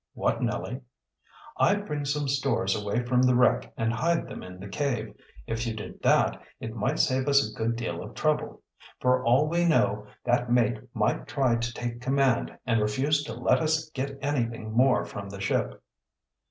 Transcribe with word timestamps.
"What, 0.15 0.41
Nellie?" 0.41 0.81
"I'd 1.57 1.85
bring 1.85 2.05
some 2.05 2.27
stores 2.27 2.75
away 2.75 3.05
from 3.05 3.21
the 3.21 3.35
wreck 3.35 3.71
and 3.77 3.93
hide 3.93 4.27
them 4.27 4.41
in 4.41 4.59
the 4.59 4.67
cave. 4.67 5.13
If 5.45 5.67
you 5.67 5.75
did 5.75 6.01
that, 6.01 6.41
it 6.59 6.75
might 6.75 6.97
save 6.97 7.27
us 7.27 7.47
a 7.47 7.53
good 7.55 7.75
deal 7.75 8.01
of 8.01 8.15
trouble. 8.15 8.63
For 8.99 9.23
all 9.23 9.47
we 9.47 9.63
know, 9.63 10.07
that 10.23 10.51
mate 10.51 10.79
might 10.95 11.27
try 11.27 11.53
to 11.57 11.73
take 11.75 12.01
command 12.01 12.57
and 12.65 12.81
refuse 12.81 13.23
to 13.25 13.35
let 13.35 13.59
us 13.61 13.91
get 13.91 14.17
anything 14.23 14.71
more 14.71 15.05
from 15.05 15.29
the 15.29 15.39
ship." 15.39 15.79